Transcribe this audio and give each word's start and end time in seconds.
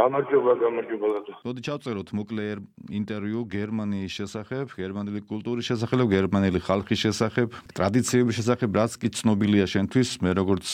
გამარჯობა, 0.00 0.52
გამარჯობა 0.64 1.06
ლადო. 1.12 1.32
მოდი 1.44 1.60
ჩავწეროთ 1.66 2.08
მოკლე 2.16 2.44
ინტერვიუ 2.88 3.40
გერმანიის 3.52 4.12
შესახებ, 4.18 4.72
გერმანელი 4.80 5.20
კულტურის 5.28 5.66
შესახებ, 5.70 6.06
გერმანელი 6.16 6.58
ხალხის 6.64 7.00
შესახებ, 7.04 7.48
ტრადიციების 7.76 8.34
შესახებ, 8.40 8.70
რაც 8.80 8.92
კი 8.96 9.08
ცნობილია 9.18 9.66
შენთვის, 9.68 10.08
მე 10.24 10.30
როგორც 10.40 10.66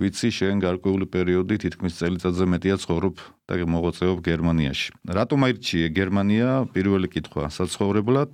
ვიცი, 0.00 0.28
შენ 0.38 0.56
გარკვეული 0.64 1.06
პერიოდი 1.12 1.54
თითქმის 1.64 1.98
წელიწადზე 2.00 2.44
მეტია 2.52 2.76
ცხოვრობ 2.80 3.14
და 3.50 3.54
მოღვაწეობ 3.74 4.18
გერმანიაში. 4.24 4.88
რატომ 5.04 5.38
აირჩიე 5.44 5.86
გერმანია? 5.92 6.48
პირველი 6.72 7.08
კითხვა, 7.10 7.50
საცხოვრებლად, 7.50 8.32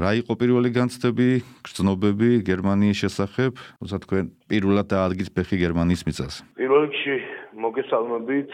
რა 0.00 0.10
იყო 0.22 0.32
პირველი 0.38 0.70
განცდები, 0.78 1.28
გრძნობები 1.66 2.30
გერმანიის 2.46 2.98
შესახებ, 3.04 3.52
თუმცა 3.82 3.96
თქვენ 4.06 4.24
პირველად 4.48 4.86
დაადგით 4.94 5.28
ფეხი 5.34 5.56
გერმანიის 5.64 6.02
მიწაზე. 6.06 6.40
პირველ 6.56 6.80
რიგში 6.86 7.43
მოგესალმებით, 7.62 8.50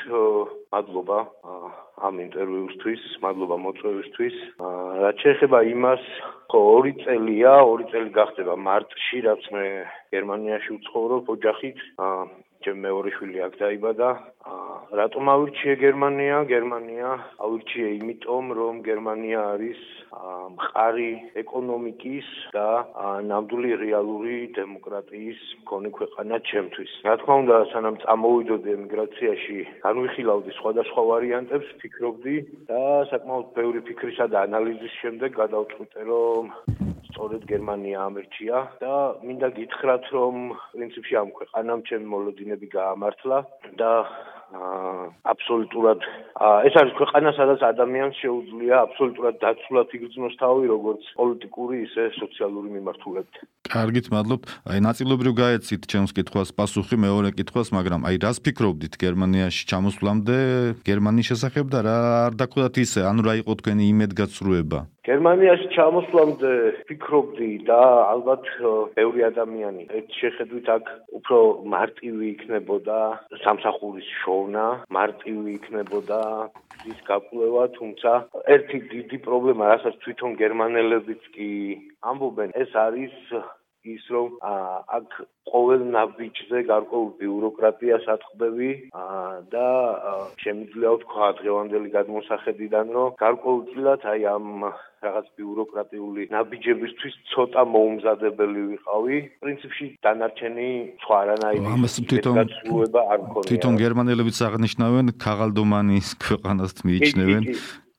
მადლობა 0.73 1.19
ამ 2.09 2.21
ინტერვიუსთვის, 2.25 3.03
მადლობა 3.25 3.57
მოწვევისთვის. 3.65 4.37
რაც 5.05 5.25
შეეხება 5.25 5.61
იმას, 5.73 6.05
ხო, 6.53 6.61
ორი 6.77 6.93
წელია, 7.05 7.55
ორი 7.65 7.89
წელი 7.93 8.11
გახდება 8.17 8.55
მარტში, 8.57 9.23
რაც 9.29 9.43
მე 9.57 9.65
გერმანიაში 10.15 10.71
ვცხოვრობ 10.81 11.33
ოჯახით. 11.37 11.79
ჩემ 12.65 12.81
მეორე 12.85 13.11
შვილი 13.17 13.39
აქ 13.47 13.55
დაიბადა. 13.61 14.09
რატომ 15.01 15.29
ავირჩიე 15.33 15.75
გერმანია? 15.81 16.37
გერმანია 16.51 17.11
ავირჩიე 17.47 17.89
იმიტომ, 17.99 18.45
რომ 18.59 18.75
გერმანია 18.89 19.41
არის 19.55 19.81
მყარი 20.57 21.11
ეკონომიკის 21.43 22.29
და 22.57 22.67
ნამდვილი 23.31 23.71
რეალური 23.85 24.37
დემოკრატიის 24.59 25.41
მქონე 25.63 25.89
ქვეყანა 25.99 26.37
ჩემთვის. 26.51 26.93
რა 27.09 27.15
თქმა 27.23 27.35
უნდა, 27.45 27.57
სანამ 27.73 27.97
წამოვიდოდი 28.05 28.77
ემიგრაციაში, 28.77 29.59
განვიხილავდი 29.87 30.51
სხვადასხვა 30.59 31.03
ვარიანტებს, 31.13 31.69
ფიქრობდი 31.81 32.37
და 32.69 32.83
საკმაოდ 33.15 33.47
ბევრი 33.57 33.81
ფიქრისა 33.89 34.27
და 34.35 34.45
ანალიზის 34.51 35.01
შემდეგ 35.01 35.31
გადავწყვიტე, 35.43 36.01
რომ 36.13 36.45
სწორედ 37.11 37.43
გერმანია 37.51 37.99
ამერჩია 38.09 38.59
და 38.81 38.93
მინდა 39.29 39.49
გითხრათ 39.57 40.05
რომ 40.17 40.37
პრინციპში 40.73 41.15
ამ 41.21 41.31
ქვეყანამ 41.39 41.81
ჩემი 41.89 42.07
მოლოდინები 42.51 42.67
გაამართლა 42.75 43.39
და 43.79 43.91
აბსოლუტურად 45.31 46.03
ეს 46.67 46.75
არის 46.75 46.95
ქვეყანა 46.99 47.31
სადაც 47.39 47.61
ადამიანს 47.63 48.17
შეუძლია 48.19 48.77
აბსოლუტურად 48.83 49.37
დაცულად 49.39 49.95
იგრძნოს 49.95 50.35
თავი 50.43 50.65
როგორც 50.75 51.03
პოლიტიკური 51.15 51.77
ისე 51.87 52.11
სოციალური 52.19 52.69
მიმართულებით. 52.75 53.35
კარგით, 53.71 54.11
მადლობ. 54.11 54.51
აი 54.67 54.79
ნაწილობრივ 54.83 55.33
გაეცით 55.39 55.87
ჩემს 55.87 56.11
კითხვას 56.19 56.51
პასუხი 56.59 56.97
მეორე 56.99 57.31
კითხვას, 57.39 57.71
მაგრამ 57.71 58.11
აი 58.11 58.17
რას 58.27 58.43
ფიქრობდით 58.43 58.99
გერმანიაში 58.99 59.63
ჩამოსვლამდე 59.71 60.39
გერმანიის 60.83 61.31
შესახებ 61.31 61.67
და 61.71 61.79
რა 61.87 61.97
არ 62.27 62.35
დაკვდათ 62.35 62.75
ისე, 62.83 63.07
ანუ 63.07 63.21
რა 63.23 63.35
იყო 63.47 63.53
თქვენი 63.63 63.85
იმედგაცრუება? 63.95 64.79
გერმანიაში 65.11 65.69
ჩამოსვლამდე 65.75 66.51
ფიქრობდი 66.87 67.49
და 67.67 67.79
ალბათ 68.13 68.45
ბევრი 68.95 69.25
ადამიანი 69.27 69.87
ერთ 69.99 70.19
შეხედვით 70.21 70.69
აქ 70.77 70.91
უფრო 71.19 71.39
მარტივი 71.75 72.29
იქნებოდა 72.35 72.99
სამსახურის 73.45 74.11
შოვნა, 74.21 74.67
მარტივი 74.99 75.55
იქნებოდა 75.59 76.21
ის 76.93 77.01
გაკვლევა, 77.11 77.65
თუმცა 77.79 78.13
ერთი 78.55 78.79
დიდი 78.93 79.19
პრობლემა, 79.27 79.73
რასაც 79.73 79.99
თვითონ 80.05 80.37
გერმანელებიც 80.43 81.27
კი 81.35 81.51
ამბობენ, 82.13 82.55
ეს 82.63 82.71
არის 82.87 83.17
ის 83.85 84.05
რომ 84.13 84.37
აქ 84.45 85.09
ყოველ 85.51 85.83
ნაბიჯზე 85.97 86.59
გარკვეულ 86.69 87.09
ბიუროკრატიას 87.21 88.05
ატყბები 88.15 88.71
და 89.55 89.67
შემიძლია 90.43 90.91
ვთქვა 90.97 91.29
დღევანდელი 91.41 91.89
გადმოსახედიდან 91.97 92.87
რომ 92.97 93.17
გარკვეულწილად 93.25 94.05
აი 94.13 94.21
ამ 94.37 94.47
რაღაც 95.01 95.27
ბიუროკრატიული 95.41 96.29
ნაბიჯებისთვის 96.29 97.15
ცოტა 97.33 97.63
მოუმზადებელი 97.75 98.63
ვიყავი. 98.71 99.17
პრინციპში 99.45 99.87
დანარჩენი 100.05 100.69
სხვა 101.01 101.17
არანაირი 101.25 101.73
ამას 101.75 101.95
თვითონ 102.05 102.37
არ 102.45 103.21
მქონია. 103.25 103.49
თვითონ 103.49 103.75
გერმანელებიც 103.81 104.37
აღნიშნავენ 104.49 105.07
ქაღალდომანის 105.25 106.09
ქვეყანას 106.25 106.73
მიიჩნევენ. 106.85 107.43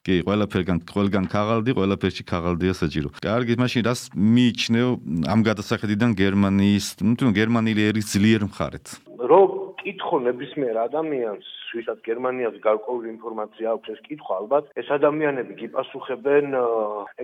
კი, 0.01 0.25
ყველაფერგან 0.25 0.81
ყველგან 0.89 1.25
ქაღალდი, 1.29 1.75
ყველაფერში 1.77 2.23
ქაღალდია 2.25 2.73
საჭირო. 2.73 3.13
კარგი, 3.21 3.53
მაშინ 3.61 3.81
რას 3.85 4.09
მიიჩნევ 4.17 4.87
ამ 5.29 5.39
გადასახედიდან 5.45 6.17
გერმანიის, 6.17 6.85
ну, 7.05 7.13
თუნ 7.13 7.29
გერმანელი 7.37 7.81
ერის 7.85 8.09
ძლიერ 8.09 8.49
მხარეთ? 8.49 8.85
რო 9.21 9.60
კითხო 9.81 10.17
ნებისმიერ 10.25 10.77
ადამიანს, 10.87 11.47
ვისაც 11.75 11.99
გერმანიას 12.05 12.57
გარკვეული 12.63 13.07
ინფორმაცია 13.15 13.73
აქვს, 13.75 13.91
ეს 13.95 14.01
კითხვა 14.07 14.37
ალბათ, 14.41 14.65
ეს 14.81 14.87
ადამიანები 14.97 15.57
გიპასუხებენ 15.61 16.57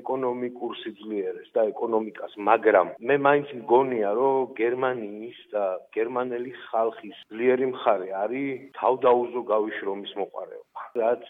ეკონომიკურ 0.02 0.72
სიძლიერეს 0.82 1.50
და 1.56 1.68
ეკონომიკას, 1.72 2.38
მაგრამ 2.50 2.94
მე 3.10 3.16
მაინც 3.28 3.54
მგონია, 3.62 4.10
რომ 4.20 4.56
გერმანიის 4.62 5.40
და 5.54 5.66
გერმანელი 5.98 6.52
ხალხის 6.68 7.18
ძლიერი 7.30 7.68
მხარე 7.74 8.10
არის 8.24 8.72
თავდაუზო 8.80 9.42
გავიშრომის 9.52 10.12
მოყარეობა. 10.22 10.82
რაც 10.98 11.26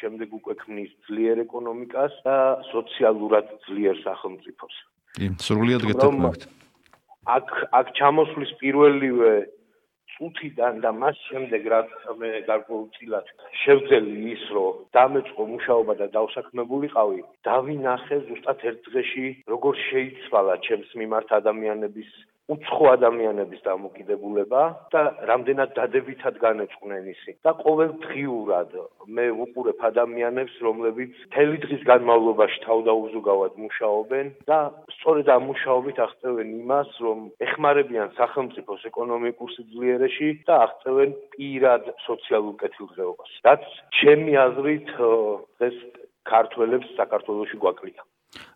შემდეგ 0.00 0.28
უკვე 0.38 0.54
ქმნის 0.62 0.90
ძლიერ 1.06 1.46
ეკონომიკას 1.46 2.14
და 2.26 2.36
სოციალურად 2.72 3.46
ძლიერ 3.68 3.96
სახელმწიფოს. 4.02 4.74
კი, 5.16 5.26
სრულიად 5.46 5.82
გეთანხმებით. 5.86 6.42
აქ 7.22 7.48
აქ 7.78 7.86
ჩამოსვლის 7.98 8.52
პირველივე 8.58 9.32
წუთიდან 10.22 10.78
და 10.82 10.90
მას 11.02 11.18
შემდეგ 11.28 11.64
რაც 11.72 11.94
მე 12.18 12.28
გარკვეულწილად 12.46 13.30
შევძელი 13.62 14.14
ის 14.32 14.44
რომ 14.56 14.82
დამეწყო 14.96 15.46
მუშაობა 15.52 15.94
და 16.00 16.06
დავსაქმებულიყავი 16.16 17.20
დავინახე 17.48 18.18
ზუსტად 18.28 18.62
ერთ 18.70 18.78
დღეში 18.86 19.26
როგორ 19.54 19.80
შეიცვალა 19.88 20.54
ჩემს 20.66 20.94
მიმართ 21.02 21.34
ადამიანების 21.40 22.12
უცხო 22.52 22.88
ადამიანების 22.96 23.60
დამოკიდებულება 23.66 24.62
და 24.94 25.02
რამდენად 25.30 25.70
დადებითად 25.78 26.38
განეწყნენ 26.42 27.08
ისი 27.12 27.34
და 27.46 27.54
ყოველდღიურად 27.62 28.76
მე 29.16 29.26
ვუყურებ 29.38 29.84
ადამიანებს 29.90 30.58
რომლებიც 30.66 31.16
მთელი 31.28 31.56
დღის 31.64 31.82
განმავლობაში 31.90 32.58
თავდაუზუგავად 32.66 33.58
მუშაობენ 33.64 34.26
და 34.50 34.58
სწორედ 34.98 35.32
ამ 35.36 35.42
მუშაობით 35.52 36.02
აღწევენ 36.06 36.54
იმას 36.62 36.90
რომ 37.06 37.18
ეხმარებიან 37.48 38.14
სახელმწიფოს 38.20 38.86
ეკონომიკურ 38.92 39.50
სიძლიერეში 39.56 40.30
და 40.48 40.60
აღწევენ 40.66 41.16
პირად 41.34 41.90
სოციალურ 42.06 42.54
კეთილდღეობას 42.62 43.34
რაც 43.48 43.66
ჩემი 44.00 44.38
აზრით 44.46 44.94
ეს 45.68 45.76
ქართველებს 46.28 46.96
საქართველოსში 47.00 47.58
გვაკლია 47.62 48.11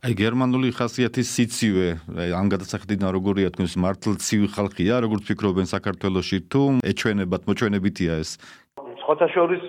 აი 0.06 0.14
გერმანული 0.16 0.69
ხასიათის 0.76 1.28
სიცივე, 1.34 1.87
აი 2.22 2.31
ამ 2.38 2.48
გადასახედიდან 2.53 3.10
როგორია 3.16 3.50
თქვენს 3.54 3.75
მართლ 3.84 4.14
ცივი 4.22 4.48
ხალხია, 4.54 5.00
როგორც 5.04 5.22
ფიქრობენ 5.28 5.66
საქართველოსში 5.66 6.38
თუ 6.53 6.62
ეჩვენებათ, 6.91 7.42
მოჩვენებითია 7.50 8.12
ეს? 8.22 8.31
ხოთა 9.03 9.26
შორის 9.34 9.65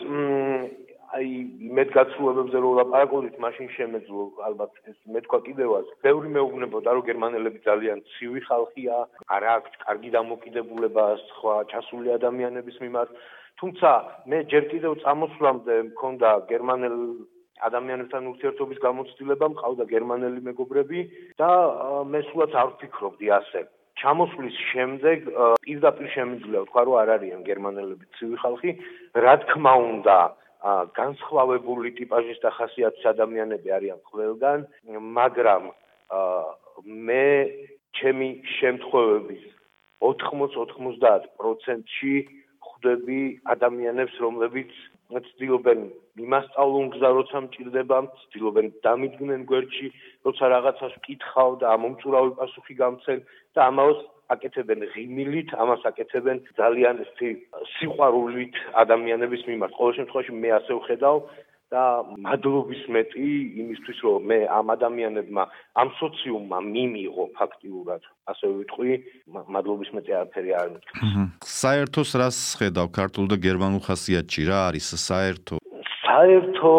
აი 1.17 1.29
მედგაცრუებებზე 1.77 2.57
რო 2.61 2.71
ლაპარაკობთ, 2.77 3.35
მაშინ 3.41 3.67
შემეძლო 3.75 4.23
ალბათ 4.47 4.71
ეს 4.91 4.97
მეთქვა 5.15 5.39
კიდევაც. 5.47 5.87
ბევრი 6.05 6.29
მეუბნებოდა, 6.37 6.89
რომ 6.93 7.07
გერმანელები 7.09 7.59
ძალიან 7.65 8.03
ცივი 8.13 8.41
ხალხია, 8.47 8.95
არ 9.33 9.43
აქვს 9.55 9.73
კარგი 9.87 10.09
დამოკიდებულება 10.17 11.05
სხვა 11.29 11.55
ჩასული 11.73 12.13
ადამიანების 12.19 12.77
მიმართ. 12.83 13.09
თუმცა 13.59 13.89
მე 14.29 14.37
ჯერ 14.51 14.63
კიდევ 14.71 14.93
წამოსვლამდე 15.01 15.75
მქონდა 15.89 16.29
გერმანელ 16.51 16.97
ადამიანებთან 17.67 18.27
ურთიერთობის 18.31 18.79
გამოცდილება 18.83 19.47
მყავდა 19.53 19.83
გერმანელი 19.93 20.41
მეგობრები 20.49 20.99
და 21.41 21.49
მე 22.11 22.21
სულაც 22.29 22.53
არ 22.61 22.69
ვფიქრობდი 22.77 23.27
ასე. 23.39 23.61
ჩამოსვლის 23.97 24.57
შემდეგ 24.71 25.17
პირდაპირ 25.65 26.07
შემიძლია 26.13 26.59
ვთქვა, 26.63 26.81
რომ 26.85 26.95
არ 27.01 27.09
არიან 27.17 27.41
გერმანელები 27.49 28.05
ცივი 28.17 28.37
ხალხი, 28.43 28.71
რა 29.25 29.33
თქმა 29.41 29.73
უნდა, 29.89 30.17
განსხვავებული 30.97 31.89
ტიპაჟის 31.97 32.39
და 32.43 32.49
ხასიათის 32.57 33.05
ადამიანები 33.13 33.69
არიან 33.77 33.99
ყველგან, 34.09 34.59
მაგრამ 35.17 35.63
მე 37.09 37.25
ჩემი 37.97 38.29
შემთხვევების 38.57 39.43
80-90%-ში 40.01 42.15
ხვდები 42.61 43.21
ადამიანებს, 43.53 44.15
რომლებიც 44.21 44.71
ცდილობენ 45.07 45.79
იმასწავლონ 46.19 46.87
გზა 46.93 47.09
როცა 47.17 47.37
მჭირდება, 47.47 47.97
ცდილობენ 48.27 48.65
დამიდგნენ 48.83 49.41
გვერდში, 49.47 49.87
როცა 50.27 50.45
რაღაცას 50.53 50.93
ვკითხავ 50.99 51.51
და 51.63 51.65
ამომწურავი 51.77 52.31
პასუხი 52.39 52.75
გამცენ 52.81 53.19
და 53.55 53.61
ამაოს 53.71 53.99
აკეთებენ 54.35 54.79
ღიმილით, 54.91 55.49
ამას 55.55 55.81
აკეთებენ 55.87 56.37
ძალიან 56.59 56.97
სიყვარულით 57.79 58.55
ადამიანების 58.83 59.41
მიმართ. 59.47 59.71
ყოველ 59.79 59.93
შემთხვევაში 59.99 60.33
მე 60.43 60.49
ასე 60.59 60.73
ვხედავ 60.75 61.15
და 61.73 61.83
მადლობის 62.23 62.83
მეტი 62.95 63.27
იმისთვის 63.63 63.99
რომ 64.07 64.27
მე 64.31 64.39
ამ 64.57 64.67
ადამიანებმა 64.75 65.43
ამ 65.81 65.89
სოციუმმა 65.99 66.59
მიმიღო 66.67 67.25
ფაქტიურად 67.39 68.01
ასე 68.31 68.45
ვიტყვი 68.55 68.91
მადლობის 69.55 69.89
მეტი 69.97 70.11
არაფერი 70.19 70.51
არ 70.61 70.67
მეთქი. 70.75 71.01
საერთოს 71.43 72.11
რას 72.21 72.39
ხედავ 72.59 72.87
ქართულ 72.99 73.25
და 73.31 73.35
გერმანულ 73.47 73.81
ხასიათში 73.83 74.47
რა 74.47 74.59
არის 74.71 74.87
საერთო? 75.07 75.59
საერთო 76.07 76.75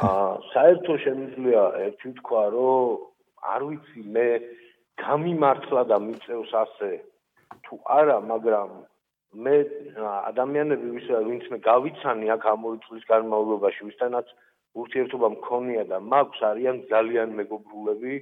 აა 0.00 0.32
საერთო 0.52 0.94
შემიძლია 1.04 1.62
ერთი 1.86 2.10
თქვა, 2.18 2.42
რომ 2.56 2.86
არ 3.52 3.60
ვიცი 3.68 4.00
მე 4.14 4.28
გამიმართლა 5.02 5.82
და 5.90 5.96
მიწევს 6.06 6.52
ასე 6.62 6.90
თუ 7.66 7.74
არა, 7.98 8.16
მაგრამ 8.32 8.70
მე 9.32 9.56
ადამიანები 10.28 10.88
ვისა 10.96 11.20
ვინც 11.24 11.44
მე 11.52 11.58
გავიცანი 11.64 12.26
აქ 12.36 12.42
ამორი 12.52 12.78
წლის 12.86 13.04
განმავლობაში 13.08 13.88
ვისთანაც 13.88 14.26
ურთიერთობა 14.76 15.28
მქონია 15.36 15.84
და 15.88 16.00
მაქვს 16.04 16.40
არიან 16.52 16.76
ძალიან 16.92 17.32
მეგობრულები 17.40 18.14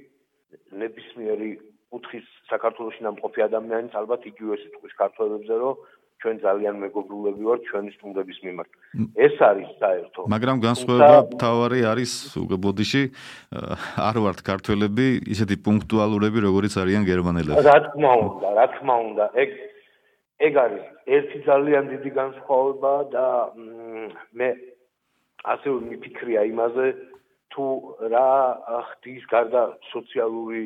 ნებისმიერი 0.83 1.49
კუთხის 1.91 2.27
საქართველოსი 2.51 3.03
ნამყოფი 3.07 3.43
ადამიანის 3.47 3.97
ალბათ 3.99 4.27
იგივე 4.31 4.55
სიტყვის 4.63 4.93
ქართველებზე 5.01 5.55
რომ 5.63 5.75
ჩვენ 6.21 6.37
ძალიან 6.45 6.75
მეგობრულები 6.85 7.41
ვართ 7.49 7.61
ჩვენი 7.67 7.91
სტუმრების 7.97 8.39
მიმართ. 8.45 8.71
ეს 9.25 9.35
არის 9.41 9.69
საერთო. 9.81 10.21
მაგრამ 10.29 10.57
განსხვავება 10.61 11.17
თავარი 11.43 11.81
არის 11.91 12.11
უკვე 12.45 12.57
ბოდიში 12.65 13.03
არ 14.09 14.15
ვართ 14.23 14.39
ქართველები, 14.45 15.07
ისეთი 15.33 15.55
პუნქტუალურები 15.65 16.39
როგორიც 16.47 16.73
არიან 16.77 17.03
გერმანელები. 17.09 17.57
რა 17.65 17.77
თქმა 17.89 18.11
უნდა, 18.27 18.47
რა 18.53 18.65
თქმა 18.75 18.95
უნდა, 19.09 19.25
ეგ 19.43 19.49
ეგ 20.47 20.55
არის. 20.65 20.85
ერთი 21.15 21.39
ძალიან 21.49 21.85
დიდი 21.93 22.11
განსხვავება 22.17 22.93
და 23.13 23.27
მე 24.37 24.49
ასევე 25.53 25.77
მიფიქრია 25.89 26.41
იმაზე 26.53 26.87
თუ 27.53 27.65
რა 28.13 28.27
ხდის 28.89 29.23
გარდა 29.33 29.63
სოციალური 29.91 30.63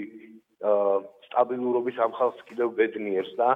სტაბილურობის 1.28 1.98
ამ 2.06 2.12
ხალხს 2.20 2.42
კიდევ 2.50 2.76
ბედნიერს 2.80 3.32
და 3.40 3.50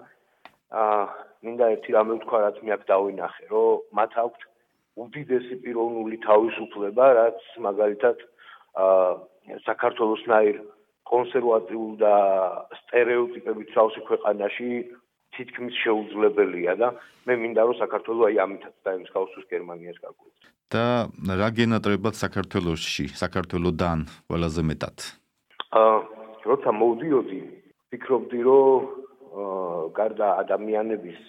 აა 0.71 1.03
მინდა 1.43 1.65
ერთი 1.75 1.89
რამე 1.97 2.13
ვთქვა 2.19 2.39
რაც 2.45 2.57
მე 2.63 2.71
აქ 2.77 2.83
დავინახე 2.91 3.45
რომ 3.51 3.83
მათ 3.99 4.11
აქვთ 4.23 4.41
უდიდესი 5.03 5.55
პიროვნული 5.63 6.17
თავისუფლება 6.25 7.05
რაც 7.19 7.39
მაგალითად 7.67 8.17
აა 8.85 9.59
საქართველოსნაირ 9.67 10.57
კონსერვატიულ 11.09 11.93
და 12.03 12.15
стереოტიპებით 12.81 13.69
თავისი 13.75 14.01
ქვეყანაში 14.09 14.71
თითქმის 15.37 15.75
შეუძლებელია 15.83 16.73
და 16.81 16.93
მე 17.27 17.33
მინდა 17.43 17.61
რომ 17.69 17.77
საქართველოს 17.83 18.29
აი 18.29 18.37
ამითაც 18.45 18.75
დაემსგავსოს 18.87 19.45
გერმანიას 19.53 19.99
გარკვეულწილად 20.03 20.55
და 20.69 20.85
რა 21.41 21.49
გენატრებად 21.57 22.13
საქართველოსში 22.13 23.05
საქართველოსდან 23.17 23.99
ყველაზე 24.29 24.61
მეტად? 24.69 24.97
აა 25.81 25.97
როცა 26.49 26.69
მოვდიოდი 26.81 27.41
ფიქრობდი 27.89 28.39
რომ 28.47 28.85
გარდა 29.97 30.27
ადამიანების 30.43 31.21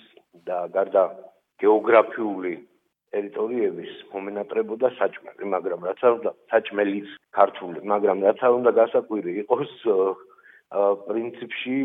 და 0.48 0.58
გარდა 0.76 1.02
გეოგრაფიული 1.60 2.54
ტერიტორიების 3.10 3.92
მომენატრებოდა 4.12 4.88
საჭმელი, 5.00 5.44
მაგრამ 5.54 5.80
რაც 5.88 6.00
არ 6.06 6.12
უნდა 6.20 6.30
საჭმელის 6.52 7.08
ქართული, 7.34 7.80
მაგრამ 7.92 8.18
რაც 8.26 8.38
არ 8.46 8.52
უნდა 8.60 8.70
გასაკვირი 8.80 9.32
იყოს 9.42 9.72
პრინციპში 11.10 11.78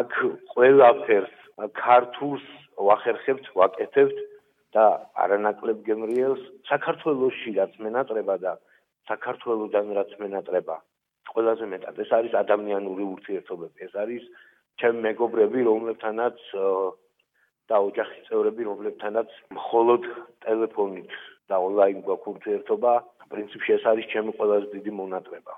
აქ 0.00 0.10
ყველაფერს 0.52 1.39
ქართულს 1.68 2.44
ვახერხებთ, 2.76 3.44
ვაკეთებთ 3.54 4.18
და 4.74 4.84
არანაკლებ 5.24 5.82
გემრიელს. 5.88 6.42
საქართველოსში 6.70 7.50
რაც 7.58 7.72
მენატრება 7.84 8.36
და 8.44 8.52
საქართველოსდან 9.10 9.92
რაც 9.98 10.10
მენატრება 10.22 10.76
ყველაზე 11.34 11.64
მეტად. 11.72 11.94
ეს 12.02 12.10
არის 12.18 12.32
ადამიანური 12.34 13.04
ურთიერთობები, 13.14 13.78
ეს 13.86 13.94
არის 13.94 14.22
ჩემ 14.80 14.96
მეგობრები, 15.06 15.60
რომლებთანაც 15.70 16.38
და 17.70 17.76
ოჯახის 17.88 18.22
წევრები, 18.28 18.62
რომლებთანაც 18.66 19.30
მხოლოდ 19.54 20.02
ტელეფონით 20.44 21.12
და 21.50 21.56
ონლაინ 21.66 21.98
გვაქვს 22.06 22.30
ურთიერთობა, 22.34 22.92
პრინციპში 23.30 23.70
ეს 23.78 23.84
არის 23.86 24.06
ჩემი 24.12 24.30
ყველაზე 24.38 24.66
დიდი 24.74 24.92
მონატრება. 25.00 25.52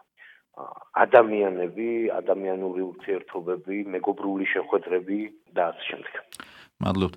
ადამიანები, 0.53 2.13
ადამიანური 2.13 2.83
ურთიერთობები, 2.93 3.77
მეგობრული 3.95 4.47
შეხვედრები 4.53 5.19
და 5.57 5.73
ასე 5.73 5.83
შემდეგ. 5.89 6.23
მადლობთ. 6.85 7.17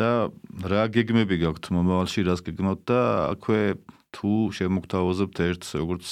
და 0.00 0.32
რა 0.64 0.82
გეგმები 0.96 1.36
გაქვთ 1.44 1.64
მომავალში, 1.76 2.24
რას 2.24 2.40
გეგმავთ 2.40 2.80
და 2.88 3.00
აქვე 3.36 3.60
თუ 4.16 4.32
შემოგთავაზებთ 4.56 5.36
ერთ 5.44 5.64
როგორც 5.76 6.08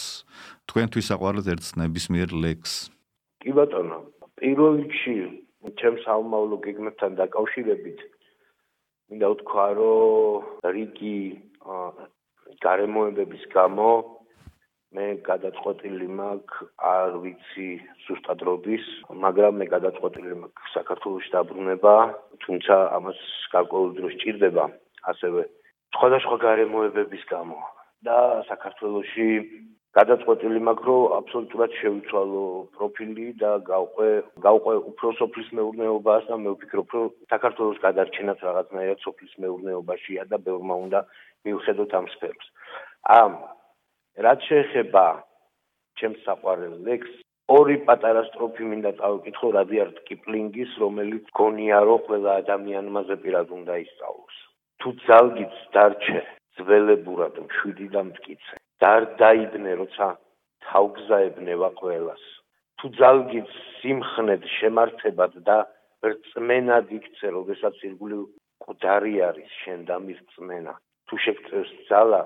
თქვენთვის 0.68 1.08
საყვარელ 1.08 1.48
ერთ 1.56 1.64
ნებისმიერ 1.80 2.36
ლექს? 2.36 2.92
კი 3.40 3.50
ბატონო, 3.56 4.04
პირველ 4.36 4.84
რიგში 4.84 5.16
ჩემს 5.80 6.04
საომავლო 6.04 6.56
გეგმებთან 6.68 7.16
დაკავშირებით 7.16 7.98
მინდა 9.08 9.28
ვთქვა, 9.32 9.66
რომ 9.80 10.44
რიგი 10.68 11.18
გარემოებების 12.60 13.44
გამო 13.56 14.17
მე 14.96 15.06
გადაწყვეტილი 15.28 16.06
მაქვს, 16.18 16.68
არ 16.80 17.16
ვიცი 17.22 17.68
ზუსტად 18.06 18.40
როდის, 18.48 18.84
მაგრამ 19.24 19.58
მე 19.60 19.66
გადაწყვეტილი 19.74 20.34
მაქვს 20.42 20.74
საქართველოს 20.78 21.26
დაბრუნება, 21.34 21.94
თუმცა 22.44 22.74
ამას 22.96 23.20
გარკვეულ 23.52 23.90
დროს 23.98 24.14
ჭირდება 24.22 24.64
ასევე 25.12 25.44
სხვადასხვა 25.96 26.36
გარემოებების 26.44 27.24
გამო 27.32 27.58
და 28.06 28.18
საქართველოსში 28.48 29.28
გადაწყვეტილი 29.98 30.60
მაქვს 30.68 30.86
რომ 30.88 31.14
აბსოლუტურად 31.18 31.76
შევიცვალო 31.80 32.42
პროფილი 32.76 33.26
და 33.42 33.52
გავყვე 33.68 34.08
გავყვე 34.46 34.74
უფრო 34.90 35.12
სოფლის 35.20 35.48
მეურნეობას 35.58 36.28
და 36.28 36.36
მე 36.44 36.50
ვფიქრობ 36.54 36.92
რომ 36.96 37.06
საქართველოს 37.32 37.78
გადარჩენაც 37.86 38.44
რაღაცნაირად 38.48 38.98
სოფლის 39.06 39.32
მეურნეობაშია 39.44 40.28
და 40.32 40.36
ბევრმა 40.48 40.74
უნდა 40.84 41.00
მივხედოთ 41.48 41.96
ამ 41.98 42.06
სფეროს. 42.14 42.48
ამ 43.18 43.32
რაც 44.26 44.40
შეეხება 44.50 45.06
ჩემს 45.98 46.22
საყვარელ 46.26 46.76
ლექს 46.86 47.12
ორი 47.48 47.76
პატარა 47.88 48.22
სტროფი 48.28 48.66
მინდა 48.70 48.90
წავიკითხო 49.00 49.48
რადიარდ 49.56 50.00
კიპლინგის, 50.08 50.72
რომელიც 50.82 51.30
გონია 51.38 51.78
რომ 51.88 52.02
ყველა 52.08 52.32
ადამიანმა 52.42 53.02
ზეპირად 53.10 53.54
უნდა 53.58 53.74
ისწავლოს. 53.84 54.36
თუ 54.80 54.88
ძალგიც 55.06 55.54
დარჩე 55.74 56.20
ძველებურად 56.58 57.38
მშვიდი 57.46 57.88
და 57.94 58.02
მткиცე, 58.08 58.54
დარდაიბნე 58.84 59.72
როცა 59.80 60.06
თავგზაებნევა 60.68 61.70
ყველას. 61.80 62.24
თუ 62.78 62.86
ძალგიც 63.00 63.48
სიმხნედ 63.80 64.42
შემართებად 64.58 65.32
და 65.48 65.58
რწმენად 66.10 66.92
იქცე, 66.98 67.26
როდესაც 67.38 67.74
ირგვლივ 67.88 68.22
მკვდარი 68.60 69.14
არის 69.28 69.50
შენ 69.62 69.80
და 69.88 69.96
მის 70.04 70.20
რწმენა. 70.26 70.74
თუ 71.08 71.14
შეგწევს 71.24 71.72
ძალა, 71.88 72.22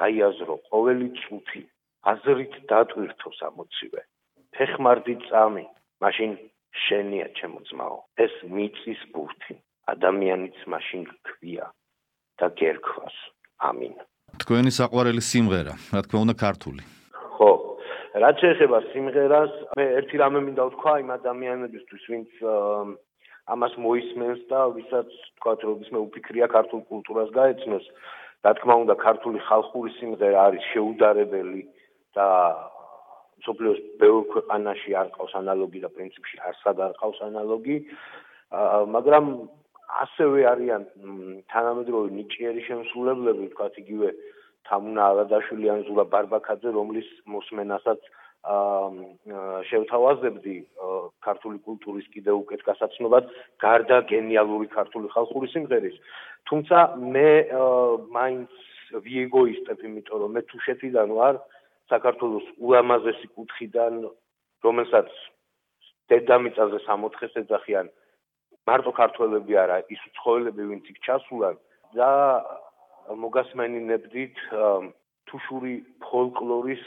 გაიაზრო 0.00 0.56
ყოველი 0.70 1.08
წუთი 1.20 1.62
აზრით 2.14 2.54
დატვირთო 2.72 3.30
სამოცივე 3.40 4.02
ფეხმარდი 4.56 5.14
წამი 5.28 5.66
მაშინ 6.06 6.32
შენია 6.86 7.28
ჩემო 7.38 7.60
ძმაო 7.70 8.00
ეს 8.26 8.34
მიწის 8.56 9.06
ბურთი 9.14 9.60
ადამიანიც 9.94 10.58
მაშინ 10.74 11.06
გქვია 11.12 11.70
და 12.42 12.46
გერქვას 12.62 13.16
ამინ 13.70 13.94
თქვენი 14.42 14.70
საყვარელი 14.74 15.22
სიმღერა, 15.22 15.74
რა 15.94 16.00
თქმა 16.04 16.18
უნდა, 16.26 16.34
ქართული. 16.34 16.82
ხო. 17.38 17.50
რაც 18.22 18.36
შეეხება 18.42 18.78
სიმღერას, 18.90 19.52
მე 19.78 19.84
ერთი 19.98 20.16
რამე 20.22 20.40
მინდა 20.46 20.62
ვთქვა 20.70 20.94
იმ 21.02 21.10
ადამიანებისთვის, 21.18 22.02
ვინც 22.10 22.30
ამას 23.54 23.74
მოისმენს 23.84 24.40
და 24.50 24.60
ვისაც 24.74 25.08
თქვა 25.38 25.52
რომ 25.62 25.82
ისმე 25.84 25.98
უფიქრია 26.06 26.46
ქართულ 26.50 26.80
კულტურას 26.90 27.30
გაეცნოს, 27.34 27.86
რა 28.44 28.52
თქმა 28.60 28.74
უნდა, 28.84 28.94
ქართული 29.00 29.38
ხალხური 29.48 29.90
სიმღერა 29.98 30.40
არის 30.52 30.64
შეუდარებელი 30.72 31.62
და 32.16 32.26
სოფლიოს 33.44 33.80
ბევრ 34.00 34.20
ქვეყანაში 34.32 34.90
არ 35.00 35.08
ყავს 35.16 35.34
ანალოგი 35.40 35.80
და 35.84 35.90
პრინციპში 35.96 36.36
არსად 36.48 36.80
არ 36.86 36.92
ყავს 37.00 37.18
ანალოგი. 37.28 37.76
მაგრამ 38.94 39.26
ასევე 40.04 40.40
არიან 40.52 40.82
თანამედროვე 41.52 42.08
ნიჭიერი 42.18 42.62
შემსრულებლები, 42.68 43.48
ვთქვათ 43.48 43.74
იგივე 43.84 44.08
თამუნა 44.68 45.02
ალადაშვილი 45.12 45.66
ან 45.74 45.80
ზურა 45.88 46.04
ბარბაკაძე, 46.12 46.68
რომლის 46.72 47.08
მოსმენასაც 47.28 48.00
შევთავაზებდი 48.44 50.56
ქართული 51.24 51.58
კულტურის 51.64 52.06
კიდევ 52.12 52.44
უკეთ 52.44 52.60
გასაცნობად, 52.68 53.24
გარდა 53.64 53.98
გენიალური 54.12 54.68
ქართული 54.68 55.08
ხალხური 55.08 55.48
სიმღერის. 55.48 55.96
თუმცა 56.44 56.76
მე 57.00 57.28
მაინც 58.12 58.52
ვიეგოისტებ, 59.04 59.78
იმიტომ 59.88 60.18
რომ 60.20 60.30
მე 60.36 60.42
თუშეთიდან 60.52 61.08
ვარ, 61.16 61.40
საქართველოს 61.88 62.46
ულამაზესი 62.60 63.26
კუთხიდან, 63.32 63.92
რომელსაც 64.64 65.08
დედამიწაზე 66.12 66.78
64-ს 66.84 67.40
ეძახიან 67.40 67.88
მარტო 68.68 68.92
ქართველები 68.96 69.56
არა, 69.60 69.78
ის 69.92 70.00
უცხოელები 70.08 70.68
ვინც 70.68 70.86
იქ 70.92 71.00
ჩასულან 71.04 71.56
და 71.96 72.08
მოგასმენინებდით 73.24 74.40
თუშური 75.28 75.74
ფოლკლორის 76.04 76.84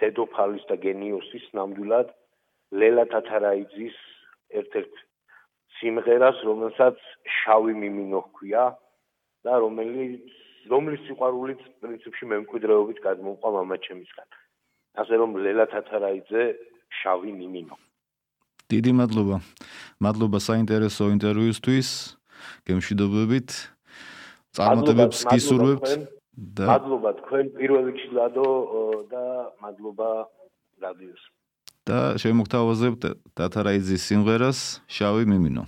დედოფალის 0.00 0.64
და 0.70 0.76
გენიოსის 0.84 1.46
ნამდვილად 1.56 2.08
ლელა 2.80 3.04
თათარაიძის 3.12 3.96
ერთ-ერთ 4.60 4.94
სიმღერას, 5.80 6.38
რომელსაც 6.44 6.98
შავი 7.40 7.74
მიმინო 7.82 8.20
ჰქვია 8.26 8.64
და 9.46 9.52
რომელიც 9.64 10.24
რომლის 10.70 11.00
სიყვარულიც 11.08 11.60
პრინციპში 11.80 12.24
მემკვიდრეობით 12.32 12.98
გადმოყვა 13.06 13.48
მამაჩემისგან. 13.56 14.28
ასე 15.00 15.14
რომ 15.20 15.30
ლელა 15.44 15.66
თათარაიძე 15.72 16.42
შავი 17.00 17.32
მიმინო. 17.40 17.76
დიდი 18.70 18.92
მადლობა. 19.00 19.36
მადლობა 20.04 20.38
საინტერესო 20.48 21.04
ინტერვიუსთვის. 21.16 21.88
გემშვიდობებით. 22.66 23.48
წარმატებებს 24.56 25.18
გისურვებთ. 25.32 26.19
და 26.40 26.64
მადლობა 26.70 27.10
თქვენ 27.20 27.44
პირველ 27.56 27.82
რიგში 27.90 28.08
ლადო 28.16 28.48
და 29.12 29.24
მადლობა 29.60 30.10
რადიოს. 30.80 31.22
და 31.88 32.00
შემოგთავაზებთ 32.22 33.02
თათარაიძის 33.36 34.02
სიმღერას 34.08 34.58
შავი 34.88 35.24
მიმინო. 35.26 35.64